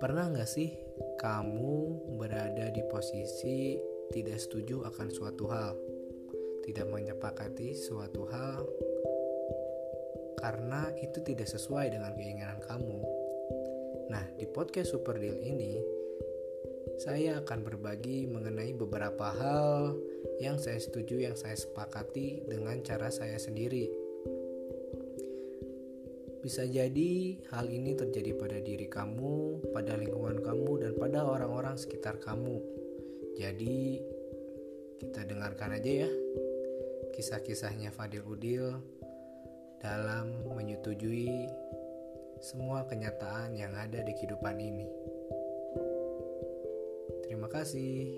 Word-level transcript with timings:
Pernah 0.00 0.32
nggak 0.32 0.48
sih 0.48 0.72
kamu 1.20 2.08
berada 2.16 2.72
di 2.72 2.80
posisi 2.88 3.76
tidak 4.08 4.40
setuju 4.40 4.80
akan 4.88 5.12
suatu 5.12 5.44
hal, 5.52 5.76
tidak 6.64 6.88
menyepakati 6.88 7.76
suatu 7.76 8.24
hal 8.32 8.64
karena 10.40 10.88
itu 11.04 11.20
tidak 11.20 11.52
sesuai 11.52 11.92
dengan 11.92 12.16
keinginan 12.16 12.64
kamu? 12.64 13.00
Nah, 14.08 14.24
di 14.40 14.48
podcast 14.48 14.96
Super 14.96 15.20
Deal 15.20 15.36
ini 15.36 15.76
saya 16.96 17.44
akan 17.44 17.60
berbagi 17.60 18.24
mengenai 18.24 18.72
beberapa 18.72 19.36
hal 19.36 20.00
yang 20.40 20.56
saya 20.56 20.80
setuju, 20.80 21.28
yang 21.28 21.36
saya 21.36 21.60
sepakati 21.60 22.48
dengan 22.48 22.80
cara 22.80 23.12
saya 23.12 23.36
sendiri 23.36 24.09
bisa 26.40 26.64
jadi 26.64 27.36
hal 27.52 27.68
ini 27.68 27.96
terjadi 27.96 28.32
pada 28.36 28.58
diri 28.64 28.88
kamu, 28.88 29.68
pada 29.72 29.96
lingkungan 29.96 30.40
kamu, 30.40 30.70
dan 30.82 30.92
pada 30.96 31.24
orang-orang 31.24 31.76
sekitar 31.76 32.16
kamu. 32.20 32.60
Jadi, 33.36 34.00
kita 35.00 35.24
dengarkan 35.24 35.80
aja 35.80 36.04
ya 36.04 36.10
kisah-kisahnya 37.20 37.92
Fadil 37.92 38.24
Udil 38.24 38.64
dalam 39.80 40.44
menyetujui 40.56 41.48
semua 42.40 42.88
kenyataan 42.88 43.52
yang 43.52 43.76
ada 43.76 44.00
di 44.00 44.12
kehidupan 44.16 44.56
ini. 44.56 44.88
Terima 47.28 47.48
kasih. 47.48 48.16